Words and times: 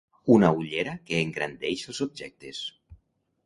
Una 0.35 0.47
ullera 0.61 0.95
que 1.11 1.21
engrandeix 1.27 1.87
els 1.93 2.03
objectes. 2.09 2.67